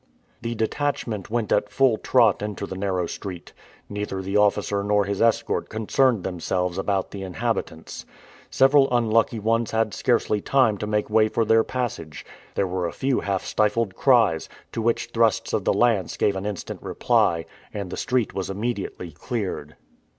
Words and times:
The 0.41 0.55
detachment 0.55 1.29
went 1.29 1.51
at 1.51 1.69
full 1.69 1.97
trot 1.97 2.41
into 2.41 2.65
the 2.65 2.75
narrow 2.75 3.05
street. 3.05 3.53
Neither 3.87 4.23
the 4.23 4.35
officer 4.35 4.83
nor 4.83 5.05
his 5.05 5.21
escort 5.21 5.69
concerned 5.69 6.23
themselves 6.23 6.79
about 6.79 7.11
the 7.11 7.21
inhabitants. 7.21 8.03
Several 8.49 8.91
unlucky 8.91 9.37
ones 9.37 9.69
had 9.69 9.93
scarcely 9.93 10.41
time 10.41 10.79
to 10.79 10.87
make 10.87 11.11
way 11.11 11.27
for 11.27 11.45
their 11.45 11.63
passage. 11.63 12.25
There 12.55 12.65
were 12.65 12.87
a 12.87 12.91
few 12.91 13.19
half 13.19 13.45
stifled 13.45 13.93
cries, 13.95 14.49
to 14.71 14.81
which 14.81 15.09
thrusts 15.13 15.53
of 15.53 15.65
the 15.65 15.71
lance 15.73 16.17
gave 16.17 16.35
an 16.35 16.47
instant 16.47 16.81
reply, 16.81 17.45
and 17.71 17.91
the 17.91 17.95
street 17.95 18.33
was 18.33 18.49
immediately 18.49 19.11
cleared. 19.11 19.75